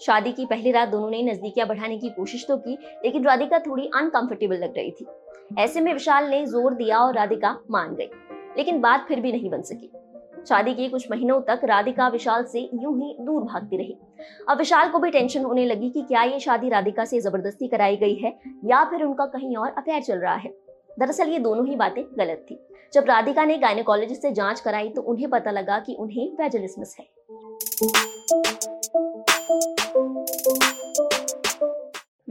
शादी 0.00 0.32
की 0.32 0.44
पहली 0.46 0.70
रात 0.72 0.88
दोनों 0.88 1.10
ने 1.10 1.22
नजदीकियाँ 1.22 1.66
बढ़ाने 1.68 1.96
की 1.98 2.08
कोशिश 2.10 2.44
तो 2.48 2.56
की, 2.56 2.78
लेकिन 3.04 3.24
राधिका 3.24 3.58
थोड़ी 3.58 3.90
अनकंफर्टेबल 3.94 4.56
लग 4.56 4.76
रही 4.76 4.90
थी। 4.90 5.06
ऐसे 5.58 5.80
में 5.80 5.92
विशाल 5.92 6.28
ने 6.30 6.44
ज़ोर 6.46 6.74
दिया 6.74 6.98
और 6.98 7.14
राधिका 7.14 7.58
मान 7.70 7.94
गई, 7.94 8.08
लेकिन 8.56 8.80
बात 8.80 9.04
फिर 9.08 9.20
भी 9.20 9.32
नहीं 9.32 9.50
बन 9.50 9.62
सकी। 9.62 9.90
शादी 10.48 10.74
के 10.74 10.88
कुछ 10.88 11.10
महीनों 11.10 11.40
तक 11.40 11.60
राधिका 11.64 12.06
विशाल 12.08 12.44
से 12.44 12.60
यूँ 12.74 12.96
ही 12.98 13.16
दूर 13.20 13.42
भागती 13.42 13.76
रही। 13.76 13.96
अब 14.48 14.58
विशाल 14.58 14.90
को 14.90 14.98
भी 14.98 15.10
टेंशन 15.10 15.44
होने 15.44 15.64
लगी 15.66 15.90
कि 15.90 16.02
क्या 16.02 16.22
ये 16.22 16.38
शादी 16.40 16.68
राधिका 16.68 17.04
से 17.04 17.20
ज़बरदस्ती 17.20 17.68
कराई 17.68 17.96
गई 17.96 18.14
है, 18.14 18.36
या 18.64 18.84
फिर 18.84 19.02
उनका 19.02 19.26
कहीं 19.28 19.56
और 19.56 19.70
अफेयर 19.70 20.02
चल 20.02 20.18
रहा 20.18 20.34
है। 20.34 20.54
दरअसल 20.98 21.28
ये 21.28 21.38
दोनों 21.38 21.66
ही 21.66 21.76
बातें 21.76 22.02
गलत 22.18 22.46
थी। 22.50 22.58
जब 22.92 23.04
राधिका 23.08 23.44
ने 23.44 23.58
गायनेकोलॉजिस्ट 23.58 24.22
से 24.22 24.30
जाँच 24.32 24.60
कराई 24.60 24.88
तो 24.88 25.02
उन्हें 25.02 25.28
पता 25.30 25.50
लगा 25.50 25.78
कि 25.78 25.94
उन्हें 25.94 26.32
वेजलिस्मस 26.34 26.96
है। 27.00 27.06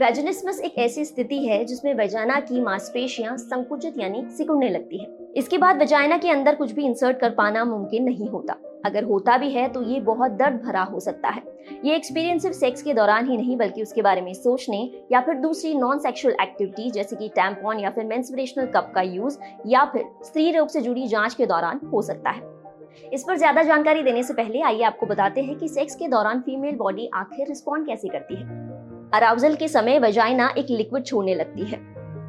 वेजनिस्मस 0.00 0.60
एक 0.64 0.78
ऐसी 0.78 1.04
स्थिति 1.04 1.38
है 1.38 1.64
जिसमें 1.64 1.92
वजाना 1.94 2.38
की 2.40 2.60
मांसपेशियाँ 2.60 3.36
संकुचित 3.36 3.98
यानी 3.98 4.22
सिकुड़ने 4.28 4.68
लगती 4.68 4.98
है। 4.98 5.06
इसके 5.36 5.58
बाद 5.58 5.82
वजाइना 5.82 6.16
के 6.18 6.30
अंदर 6.30 6.54
कुछ 6.54 6.72
भी 6.72 6.84
इंसर्ट 6.84 7.18
कर 7.20 7.30
पाना 7.30 7.64
मुमकिन 7.64 8.04
नहीं 8.04 8.28
होता। 8.28 8.56
अगर 8.84 9.04
होता 9.04 9.36
भी 9.38 9.50
है 9.50 9.68
तो 9.68 9.82
ये 9.82 9.98
बहुत 10.00 10.30
दर्द 10.32 10.60
भरा 10.62 10.82
हो 10.82 11.00
सकता 11.00 11.28
है। 11.28 11.42
ये 11.84 11.96
एक्सपीरियंस 11.96 12.42
सिर्फ़ 12.42 12.56
सेक्स 12.56 12.82
के 12.82 12.94
दौरान 12.94 13.28
ही 13.30 13.36
नहीं, 13.36 13.56
बल्कि 13.56 13.82
उसके 13.82 14.02
बारे 14.02 14.20
में 14.20 14.32
सोचने 14.34 14.78
या 15.12 15.20
फिर 15.20 15.34
दूसरी 15.34 15.74
नॉन 15.74 15.98
सेक्सुअल 15.98 16.36
एक्टिविटी 16.42 16.90
जैसे 16.90 17.16
कि 17.16 17.28
टैम्पॉन 17.28 17.80
या 17.80 17.90
फिर 17.90 18.04
मेंस्ट्रुएशनल 18.06 18.72
कप 18.76 18.92
का 18.94 19.02
यूज़ 19.02 19.38
या 19.66 19.84
फिर 19.84 20.10
स्त्री 20.24 20.50
रोग 20.52 20.68
से 20.68 20.80
जुड़ी 20.80 21.06
जाँच 21.08 21.34
के 21.34 21.46
दौरान 21.46 21.80
हो 21.92 22.02
सकता 22.02 22.30
है। 22.30 23.10
इस 23.12 23.24
पर 23.28 23.36
ज़्यादा 23.36 23.62
जानकारी 23.62 24.02
देने 24.02 24.22
से 24.22 24.34
पहले 24.34 24.62
आइए 24.62 24.82
आपको 24.82 25.06
बताते 25.06 25.42
हैं 25.42 25.58
कि 25.58 25.68
सेक्स 25.68 25.94
के 25.94 26.08
दौरान 26.08 26.40
फीमेल 26.40 26.76
बॉडी 26.76 27.10
आखिर 27.14 27.48
रिस्पॉन्ड 27.48 27.86
कैसे 27.86 28.08
करती 28.08 28.34
है। 28.34 28.79
अराउजल 29.14 29.54
के 29.54 29.68
समय 29.68 29.98
वजाइना 29.98 30.48
एक 30.58 30.66
लिक्विड 30.70 31.04
छोड़ने 31.04 31.34
लगती 31.34 31.64
है। 31.64 31.78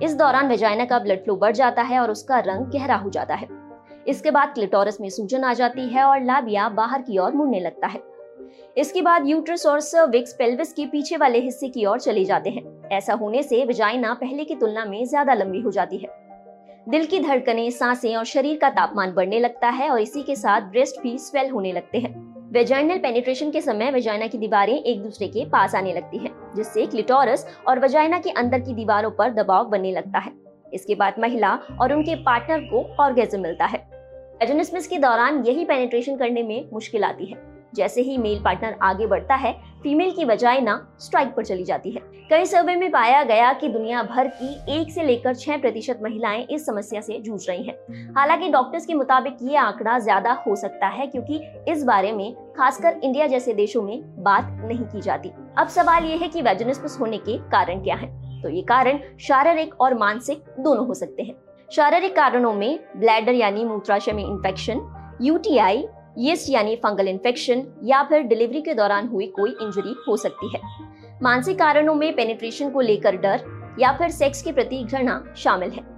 इस 0.03 0.13
दौरान 0.15 0.51
वजाइना 0.51 0.85
का 0.85 0.99
ब्लड 0.99 1.23
फ्लो 1.23 1.35
बढ़ 1.35 1.51
जाता 1.51 1.81
है 1.81 1.99
और 1.99 2.11
उसका 2.11 2.39
रंग 2.39 2.71
गहरा 2.71 2.95
हो 2.95 3.09
जाता 3.09 3.35
है। 3.35 3.47
इसके 4.07 4.31
बाद 4.31 4.53
क्लिटोरस 4.53 4.97
में 5.01 5.09
सूजन 5.09 5.43
आ 5.43 5.53
जाती 5.53 5.87
है 5.87 6.03
और 6.03 6.23
लाबिया 6.23 6.69
बाहर 6.69 7.01
की 7.01 7.17
ओर 7.17 7.33
मुड़ने 7.33 7.59
लगता 7.59 7.87
है। 7.87 8.01
इसके 8.77 9.01
बाद 9.01 9.27
यूट्रस 9.27 9.65
और 9.65 9.79
सर्विक्स 9.79 10.33
पेल्विस 10.33 10.73
के 10.73 10.85
पीछे 10.85 11.17
वाले 11.17 11.39
हिस्से 11.39 11.69
की 11.69 11.85
ओर 11.85 11.99
चले 11.99 12.25
जाते 12.25 12.49
हैं। 12.49 12.89
ऐसा 12.91 13.13
होने 13.13 13.43
से 13.43 13.63
वजाइना 13.65 14.13
पहले 14.13 14.43
की 14.43 14.55
तुलना 14.55 14.85
में 14.85 15.05
ज़्यादा 15.05 15.33
लंबी 15.33 15.61
हो 15.61 15.71
जाती 15.71 15.97
है। 15.97 16.09
दिल 16.89 17.05
की 17.05 17.19
धड़कनें, 17.19 17.69
साँसें 17.69 18.15
और 18.15 18.25
शरीर 18.25 18.57
का 18.57 18.69
तापमान 18.69 19.13
बढ़ने 19.13 19.39
लगता 19.39 19.69
है 19.69 19.89
और 19.89 19.99
इसी 19.99 20.23
के 20.23 20.35
साथ 20.35 20.61
ब्रेस्ट 20.61 21.01
भी 21.01 21.17
स्वेल 21.17 21.49
होने 21.49 21.71
लगते 21.71 21.97
हैं। 21.97 22.30
वेजाइनल 22.51 22.97
पेनिट्रेशन 22.97 23.51
के 23.51 23.59
समय 23.61 23.91
वेजाइना 23.91 24.25
की 24.27 24.37
दीवारें 24.37 24.73
एक 24.73 25.01
दूसरे 25.03 25.27
के 25.27 25.45
पास 25.45 25.75
आने 25.75 25.93
लगती 25.93 26.17
हैं, 26.17 26.31
जिससे 26.55 26.85
क्लिटोरस 26.85 27.45
और 27.67 27.79
वेजाइना 27.79 28.19
के 28.19 28.29
अंदर 28.29 28.59
की 28.59 28.73
दीवारों 28.73 29.11
पर 29.11 29.29
दबाव 29.33 29.65
बनने 29.65 29.91
लगता 29.91 30.19
है। 30.19 30.31
इसके 30.73 30.95
बाद 30.95 31.15
महिला 31.19 31.53
और 31.81 31.93
उनके 31.93 32.15
पार्टनर 32.15 32.59
को 32.59 32.83
ऑर्गेजम 33.03 33.41
मिलता 33.41 33.65
है। 33.65 33.79
एजोनिस्मिस 34.41 34.87
के 34.87 34.97
दौरान 34.97 35.43
यही 35.45 35.65
पेनिट्रेशन 35.65 36.17
करने 36.17 36.43
में 36.43 36.69
मुश्किल 36.73 37.03
आती 37.03 37.25
है। 37.25 37.37
जैसे 37.75 38.01
ही 38.01 38.17
मेल 38.17 38.41
पार्टनर 38.43 38.77
आगे 38.81 39.07
बढ़ता 39.07 39.35
है, 39.35 39.53
फीमेल 39.83 40.11
की 40.11 40.25
वजाइना 40.25 40.75
स्ट्राइक 40.99 41.33
पर 41.35 41.45
चली 41.45 41.63
जाती 41.63 41.91
है। 41.91 42.01
कई 42.29 42.45
सर्वे 42.45 42.75
में 42.75 42.91
पाया 42.91 43.23
गया 43.23 43.51
कि 43.53 43.67
दुनिया 43.69 44.03
भर 44.03 44.27
की 44.41 44.79
एक 44.79 44.91
से 44.91 45.03
लेकर 45.03 45.35
छह 45.35 45.57
प्रतिशत 45.57 45.99
महिलाएँ 46.03 46.45
इस 46.51 46.65
समस्या 46.65 47.01
से 47.01 47.19
जूझ 47.19 47.49
रही 47.49 47.63
हैं। 47.63 48.13
हालाँकि 48.13 48.49
डॉक्टर्स 48.49 48.85
के 48.85 48.93
मुताबिक 48.93 49.37
ये 49.41 49.55
आंकड़ा 49.55 49.97
ज़्यादा 49.99 50.33
हो 50.47 50.55
सकता 50.55 50.87
है 50.87 51.07
क्योंकि 51.07 51.41
इस 51.67 51.83
बारे 51.83 52.11
में 52.11 52.33
खासकर 52.57 52.99
इंडिया 53.03 53.27
जैसे 53.27 53.53
देशों 53.53 53.81
में 53.81 54.23
बात 54.23 54.47
नहीं 54.63 54.85
की 54.85 55.01
जाती। 55.01 55.31
अब 55.57 55.67
सवाल 55.67 56.05
ये 56.05 56.17
है 56.17 56.27
की 56.27 56.41
वेजनिस्मस 56.41 56.97
होने 56.99 57.17
के 57.17 57.37
कारण 57.37 57.83
क्या 57.83 57.95
है? 57.95 58.09
तो 58.41 58.49
ये 58.49 58.61
कारण 58.61 58.99
शारीरिक 59.19 59.81
और 59.81 59.97
मानसिक 59.97 60.43
दोनों 60.59 60.87
हो 60.87 60.93
सकते 60.93 61.23
हैं। 61.23 61.35
शारीरिक 61.71 62.15
कारणों 62.15 62.53
में 62.53 62.79
ब्लैडर 62.97 63.33
यानी 63.33 63.65
मूत्राशय 63.65 64.11
में 64.11 64.23
इन्फेक्शन 64.23 64.81
यूटीआई 65.21 65.85
यीस्ट 66.17 66.49
यानी 66.49 66.75
फंगल 66.75 67.07
इन्फेक्शन 67.07 67.63
या 67.83 68.01
फिर 68.03 68.21
डिलीवरी 68.23 68.61
के 68.61 68.73
दौरान 68.73 69.07
हुई 69.07 69.27
कोई 69.29 69.49
इंजरी 69.51 69.95
हो 70.07 70.17
सकती 70.17 70.51
है। 70.55 70.61
मानसिक 71.23 71.57
कारणों 71.59 71.95
में 71.95 72.15
पेनिट्रेशन 72.15 72.69
को 72.69 72.81
लेकर 72.81 73.15
डर 73.17 73.43
या 73.79 73.91
फिर 73.97 74.09
सेक्स 74.09 74.41
के 74.41 74.51
प्रति 74.51 74.83
घृणा 74.83 75.23
शामिल 75.37 75.69
है। 75.69 75.89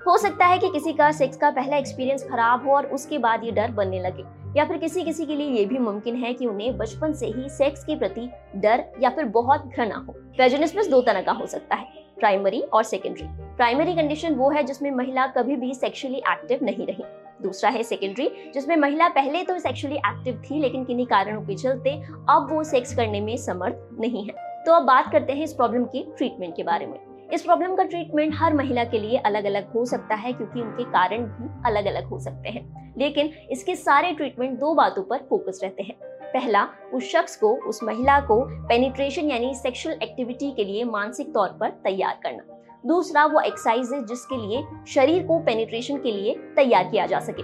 हो 0.00 0.16
सकता 0.18 0.46
है 0.46 0.58
कि 0.58 0.68
किसी 0.68 0.92
का 0.92 1.10
सेक्स 1.12 1.36
का 1.36 1.50
पहला 1.50 1.76
एक्सपीरियंस 1.76 2.24
खराब 2.24 2.66
हो 2.66 2.74
और 2.74 2.86
उसके 2.86 3.18
बाद 3.18 3.44
ये 3.44 3.50
डर 3.50 3.70
बनने 3.70 4.00
लगे, 4.00 4.24
या 4.56 4.64
फिर 4.64 4.76
किसी 4.78 5.02
किसी 5.02 5.26
के 5.26 5.36
लिए 5.36 5.50
ये 5.50 5.64
भी 5.64 5.78
मुमकिन 5.78 6.16
है 6.16 6.32
कि 6.34 6.46
उन्हें 6.46 6.76
बचपन 6.78 7.12
से 7.12 7.26
ही 7.26 7.48
सेक्स 7.48 7.84
के 7.84 7.96
प्रति 7.96 8.28
डर 8.56 8.84
या 9.02 9.10
फिर 9.10 9.24
बहुत 9.32 9.66
घृणा 9.66 9.96
हो। 9.98 10.14
वेजिनिस्मस 10.40 10.88
दो 10.88 11.00
तरह 11.00 11.22
का 11.22 11.32
हो 11.32 11.46
सकता 11.46 11.76
है 11.76 12.02
प्राइमरी 12.20 12.60
और 12.62 12.82
सेकेंडरी 12.82 13.26
प्राइमरी 13.56 13.94
कंडीशन 13.94 14.34
वो 14.34 14.50
है 14.50 14.62
जिसमें 14.62 14.90
महिला 14.90 15.26
कभी 15.28 15.56
भी 15.56 15.74
सेक्सुअली 15.74 16.18
एक्टिव 16.18 16.64
नहीं 16.64 16.86
रही। 16.86 17.04
दूसरा 17.44 17.70
है 17.70 17.82
सेकेंडरी 17.82 18.28
जिसमें 18.54 18.76
महिला 18.76 19.08
पहले 19.08 19.42
तो 19.42 19.58
सेक्सुअली 19.58 19.96
एक्टिव 19.96 20.42
थी, 20.44 20.60
लेकिन 20.60 20.84
किन्हीं 20.84 21.06
कारणों 21.06 21.42
के 21.42 21.54
चलते 21.54 21.90
अब 22.30 22.48
वो 22.50 22.62
सेक्स 22.64 22.94
करने 22.96 23.20
में 23.20 23.36
समर्थ 23.36 23.88
नहीं 24.00 24.24
है। 24.26 24.62
तो 24.66 24.72
अब 24.72 24.82
बात 24.82 25.10
करते 25.12 25.32
हैं 25.32 25.44
इस 25.44 25.52
प्रॉब्लम 25.52 25.84
की 25.84 26.06
ट्रीटमेंट 26.16 26.56
के 26.56 26.62
बारे 26.62 26.86
में। 26.86 26.98
इस 27.32 27.42
प्रॉब्लम 27.42 27.74
का 27.74 27.84
ट्रीटमेंट 27.84 28.34
हर 28.36 28.54
महिला 28.54 28.84
के 28.84 28.98
लिए 28.98 29.18
अलग 29.18 29.44
अलग 29.44 29.72
हो 29.72 29.84
सकता 29.84 30.14
है, 30.14 30.32
क्योंकि 30.32 30.60
उनके 30.60 30.84
कारण 30.84 31.22
भी 31.22 31.48
अलग 31.66 31.86
अलग 31.86 32.04
हो 32.04 32.18
सकते 32.18 32.48
हैं। 32.48 32.94
लेकिन 32.98 33.30
इसके 33.50 33.74
सारे 33.76 34.12
ट्रीटमेंट 34.12 34.58
दो 34.58 34.74
बातों 34.74 35.02
पर 35.02 35.26
फोकस 35.30 35.60
रहते 35.62 35.82
हैं। 35.82 35.96
पहला, 36.24 36.66
उस 36.94 37.10
शख्स 37.12 37.36
को, 37.36 37.54
उस 37.66 37.82
महिला 37.82 38.20
को 38.20 38.66
पेनिट्रेशन 38.68 39.30
यानी 39.30 39.54
सेक्सुअल 39.54 39.98
एक्टिविटी 40.02 40.50
के 40.50 40.64
लिए 40.64 40.84
मानसिक 40.84 41.34
तौर 41.34 41.48
पर 41.48 41.70
तैयार 41.84 42.20
करना। 42.22 42.53
दूसरा 42.86 43.24
वो 43.26 43.40
एक्सरसाइज 43.40 43.92
है 43.92 44.04
जिसके 44.04 44.36
लिए 44.36 44.62
शरीर 44.88 45.22
को 45.22 45.38
पेनिट्रेशन 45.38 45.96
के 45.96 46.12
लिए 46.12 46.34
तैयार 46.56 46.84
किया 46.84 47.06
जा 47.06 47.20
सके। 47.20 47.42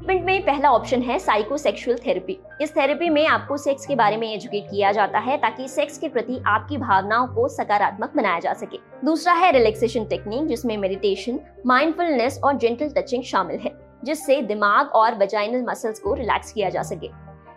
ट्रीटमेंट 0.00 0.24
में 0.26 0.44
पहला 0.46 0.70
ऑप्शन 0.70 1.02
है 1.02 1.18
साइकोसेक्सुअल 1.18 1.96
थेरेपी 1.96 2.38
इस 2.60 2.74
थेरेपी 2.76 3.08
में 3.08 3.26
आपको 3.26 3.56
सेक्स 3.56 3.86
के 3.86 3.94
बारे 3.94 4.16
में 4.16 4.26
एजुकेट 4.34 4.70
किया 4.70 4.92
जाता 4.92 5.18
है 5.18 5.36
ताकि 5.36 5.68
सेक्स 5.68 5.98
के 5.98 6.08
प्रति 6.08 6.40
आपकी 6.46 6.76
भावनाओं 6.76 7.26
को 7.26 7.46
सकारात्मक 7.48 8.16
बनाया 8.16 8.38
जा 8.38 8.52
सके। 8.52 8.78
दूसरा 9.04 9.32
है 9.32 9.52
रिलैक्सेशन 9.52 10.04
टेक्निक 10.04 10.46
जिसमें 10.46 10.76
मेडिटेशन 10.76 11.40
माइंडफुलनेस 11.66 12.40
और 12.44 12.56
जेंटल 12.56 12.88
टचिंग 12.88 13.22
शामिल 13.22 13.58
है, 13.58 13.72
जिससे 14.04 14.40
दिमाग 14.42 14.88
और 14.88 15.18
वजाइनल 15.18 15.64
मसल्स 15.68 16.00
को 16.00 16.14
रिलैक्स 16.14 16.52
किया 16.52 16.68
जा 16.68 16.82
सके। 16.82 17.10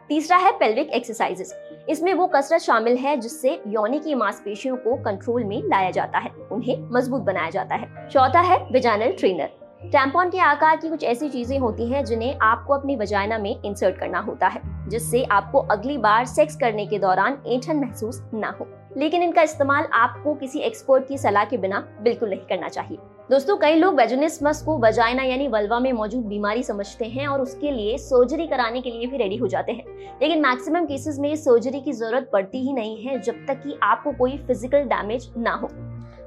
तीसरा 0.10 0.38
है 0.38 0.52
पेल्विक 0.52 0.90
एक्सरसाइजेस 0.90 1.54
इसमें 1.90 2.14
वो 2.14 2.28
कसरत 2.28 2.62
शामिल 2.62 2.98
है 2.98 3.16
जिससे 3.18 3.62
योनि 3.68 4.00
की 4.00 4.16
मांसपेशियों 4.16 4.76
को 4.76 4.96
कंट्रोल 5.04 5.44
में 5.44 5.62
लाया 5.64 5.90
जाता 5.92 6.20
है, 6.20 6.32
उन्हें 6.52 6.88
मज़बूत 6.92 7.22
बनाया 7.22 7.50
जाता 7.50 7.76
है। 7.76 8.08
चौथा 8.10 8.42
है 8.42 8.58
विजाइनल 8.72 9.12
ट्रेनर 9.12 9.50
टैम्पॉन 9.84 10.30
के 10.30 10.40
आकार 10.40 10.76
की 10.76 10.90
कुछ 10.90 11.04
ऐसी 11.04 11.30
चीज़ें 11.30 11.58
होती 11.60 11.88
हैं 11.88 12.04
जिन्हें 12.06 12.38
आपको 12.42 12.74
अपनी 12.74 12.96
वजाइना 12.96 13.38
में 13.38 13.62
इंसर्ट 13.62 13.98
करना 13.98 14.20
होता 14.20 14.48
है, 14.48 14.62
जिससे 14.90 15.24
आपको 15.24 15.60
अगली 15.72 15.98
बार 15.98 16.26
सेक्स 16.26 16.56
करने 16.56 16.86
के 16.86 17.00
दौरान 17.00 17.38
ऐठन 17.48 17.78
महसूस 17.78 18.22
ना 18.34 18.56
हो। 18.60 18.68
लेकिन 18.98 19.24
इनका 19.24 19.42
इस्तेमाल 19.42 19.88
आपको 19.94 20.34
किसी 20.36 20.60
एक्सपर्ट 20.60 21.08
की 21.08 21.18
सलाह 21.18 21.46
के 21.46 21.58
बिना 21.58 21.80
बिल्कुल 22.02 22.30
नहीं 22.30 22.46
करना 22.50 22.70
चाहिए। 22.70 22.98
दोस्तों, 23.32 23.56
कई 23.58 23.76
लोग 23.76 23.96
वेजनिस्मस 23.96 24.62
को 24.62 24.78
वजाइना 24.78 25.24
यानी 25.24 25.48
वल्वा 25.48 25.80
में 25.80 25.92
मौजूद 25.94 26.26
बीमारी 26.26 26.64
समझते 26.64 27.06
हैं 27.06 27.28
और 27.28 27.42
उसके 27.42 27.72
लिए 27.72 27.98
सर्जरी 27.98 28.48
कराने 28.48 28.82
के 28.82 28.92
लिए 28.92 29.08
भी 29.08 29.18
रेडी 29.18 29.38
हो 29.38 29.48
जाते 29.48 29.72
हैं। 29.72 30.18
लेकिन 30.22 30.42
मैक्सिमम 30.42 30.86
केसेस 30.86 31.20
में 31.20 31.36
सर्जरी 31.36 31.82
की 31.82 31.94
ज़रूरत 31.94 32.30
पड़ती 32.34 32.66
ही 32.66 32.74
नहीं 32.74 33.02
है 33.04 33.20
जब 33.22 33.46
तक 33.48 33.64
कि 33.64 33.78
आपको 33.84 34.12
कोई 34.12 34.38
फ़िज़िकल 34.38 34.84
डैमेज 34.86 35.30
ना 35.38 35.54
हो। 35.54 35.70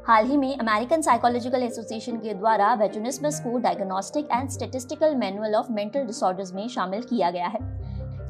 हाल 0.07 0.27
ही 0.27 0.37
में 0.37 0.57
अमेरिकन 0.59 1.01
साइकोलॉजिकल 1.03 1.63
एसोसिएशन 1.63 2.17
के 2.17 2.35
द्वारा 2.35 2.75
वेजनिस्मस 2.75 3.41
को 3.41 3.59
diagnostic 3.59 4.29
and 4.33 4.51
statistical 4.51 5.15
manual 5.15 5.55
of 5.55 5.73
mental 5.73 6.05
disorders 6.05 6.55
में 6.55 6.67
शामिल 6.69 7.03
किया 7.03 7.31
गया 7.31 7.47
है। 7.47 7.59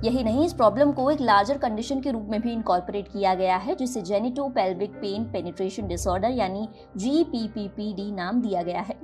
यही 0.05 0.23
नहीं, 0.25 0.45
इस 0.47 0.53
प्रॉब्लम 0.53 0.91
को 0.93 1.11
एक 1.11 1.21
लार्जर 1.21 1.59
कंडीशन 1.59 2.01
के 2.01 2.11
रूप 2.11 2.27
में 2.31 2.41
भी 2.41 2.53
इनकॉर्पोरेट 2.53 3.09
किया 3.09 3.35
गया 3.35 3.57
है, 3.57 3.75
जिसे 3.75 4.03
genito 4.03 4.49
pelvic 4.49 4.91
pain 4.93 5.25
penetration 5.25 5.87
disorder 5.87 6.31
यानी 6.31 6.69
जीपीपीपीडी 6.97 8.11
नाम 8.13 8.41
दिया 8.43 8.63
गया 8.63 8.81
है। 8.81 8.97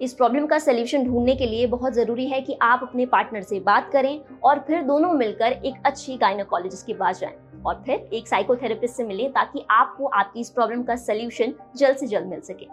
इस 0.00 0.12
प्रॉब्लम 0.12 0.46
का 0.46 0.58
सोल्यूशन 0.58 1.04
ढूँढने 1.04 1.34
के 1.36 1.46
लिए 1.46 1.66
बहुत 1.66 1.92
ज़रूरी 1.92 2.26
है 2.26 2.40
कि 2.40 2.56
आप 2.62 2.80
अपने 2.82 3.06
पार्टनर 3.06 3.42
से 3.42 3.60
बात 3.60 3.90
करें 3.92 4.20
और 4.44 4.58
फिर 4.58 4.82
दोनों 4.82 5.12
मिलकर 5.12 5.52
एक 5.52 5.74
अच्छी 5.86 6.16
गायनोकोलॉजिस्ट 6.16 6.86
के 6.86 6.94
पास 6.94 7.20
जाएँ 7.20 7.36
और 7.66 7.82
फिर 7.86 8.08
एक 8.14 8.28
साइकोथेरेपिस्ट 8.28 8.96
से 8.96 9.04
मिले 9.04 9.28
ताकि 9.28 9.64
आपको 9.70 10.06
आपकी 10.06 10.40
इस 10.40 10.50
प्रॉब्लम 10.50 10.82
का 10.82 10.96
सोल्यूशन 10.96 11.54
जल्द 11.76 11.96
से 11.96 12.06
जल्द 12.06 12.26
मिल 12.26 12.40
सके। 12.40 12.66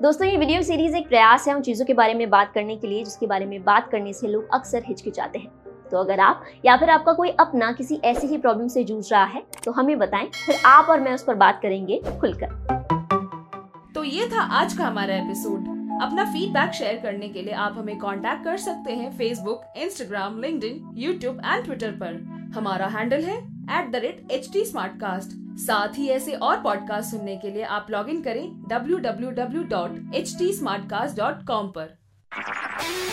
दोस्तों, 0.00 0.26
ये 0.28 0.36
वीडियो 0.36 0.60
सीरीज़ 0.62 0.94
एक 0.96 1.08
प्रयास 1.08 1.46
है 1.48 1.54
उन 1.54 1.62
चीज़ों 1.62 1.84
के 1.86 1.94
बारे 1.94 2.12
में 2.14 2.28
बात 2.30 2.52
करने 2.52 2.76
के 2.76 2.86
लिए, 2.86 3.02
जिसके 3.04 3.26
बारे 3.26 3.46
में 3.46 3.62
बात 3.64 3.88
करने 3.90 4.12
से 4.12 4.28
लोग 4.28 4.54
अक्सर 4.54 4.82
हिचकिचाते 4.86 5.38
हैं। 5.38 5.50
तो 5.90 5.98
अगर 5.98 6.20
आप 6.20 6.44
या 6.64 6.76
फिर 6.76 6.90
आपका 6.90 7.12
कोई 7.12 7.30
अपना 7.40 7.70
किसी 7.72 8.00
ऐसी 8.04 8.26
ही 8.26 8.38
प्रॉब्लम 8.38 8.68
से 8.68 8.84
जूझ 8.84 9.10
रहा 9.12 9.24
है 9.24 9.42
तो 9.64 9.72
हमें 9.72 9.98
बताएँ, 9.98 10.28
फिर 10.36 10.56
आप 10.66 10.86
और 10.90 11.00
मैं 11.00 11.12
उस 11.14 11.24
पर 11.24 11.34
बात 11.34 11.60
करेंगे 11.62 12.00
खुलकर। 12.20 12.54
तो 13.94 14.04
ये 14.04 14.28
था 14.28 14.42
आज 14.60 14.74
का 14.74 14.84
हमारा 14.84 15.16
एपिसोड 15.16 15.68
अपना 16.02 16.24
फीडबैक 16.24 16.72
शेयर 16.74 17.00
करने 17.02 17.28
के 17.28 17.42
लिए 17.42 17.54
आप 17.54 17.74
हमें 17.78 17.96
कांटेक्ट 17.98 18.44
कर 18.44 18.56
सकते 18.58 18.92
हैं 18.92 19.10
Facebook 19.18 19.72
Instagram 19.76 20.40
link 20.42 20.64
YouTube 20.96 21.40
and 21.44 21.64
Twitter 21.64 21.90
पर। 22.02 22.22
हमारा 22.56 22.86
हैंडल 22.88 23.24
है 23.24 23.38
at 23.70 23.90
the 23.92 23.96
rate 23.96 24.32
H 24.32 24.48
T 24.52 24.64
Smartcast 25.00 25.36
साथ 25.60 25.98
ही 25.98 26.08
ऐसे 26.08 26.32
और 26.32 26.60
पॉडकास्ट 26.62 27.10
सुनने 27.10 27.36
के 27.36 27.50
लिए 27.50 27.62
आप 27.78 27.86
लॉग 27.90 28.08
इन 28.10 28.22
करें 28.22 28.46
W 28.68 28.98
W 28.98 29.30
W 29.30 29.62
dot 29.70 30.14
H 30.14 30.34
T 30.38 30.52
Smartcast 30.90 31.16
dot 31.16 31.46
com 31.46 31.72
आरोप 31.78 31.98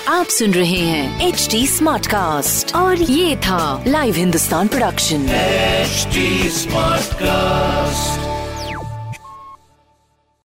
आप 0.09 0.25
सुन 0.25 0.54
रहे 0.54 0.80
हैं 0.80 1.27
एच 1.27 1.48
टी 1.51 1.65
स्मार्ट 1.68 2.07
कास्ट 2.07 2.75
और 2.75 3.01
ये 3.01 3.36
था 3.38 3.83
live 3.88 4.15
Hindustan 4.15 4.68
production 4.68 5.27
H 5.30 6.18
smart 6.54 7.13
cast 7.13 8.26